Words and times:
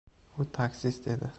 U 0.37 0.45
taksist 0.57 1.11
edi. 1.15 1.29